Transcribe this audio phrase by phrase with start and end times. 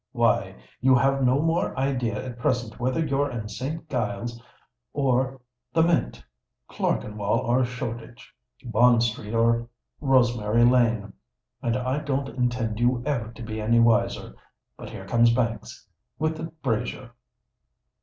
[0.13, 4.41] Why—you have no more idea at present whether you're in Saint Giles's
[4.93, 5.39] or
[5.73, 9.67] the Mint—Clerkenwell or Shoreditch—Bond Street or
[9.99, 14.35] Rosemary Lane;—and I don't intend you ever to be any wiser.
[14.75, 15.87] But here comes Banks,
[16.17, 17.11] with the brazier."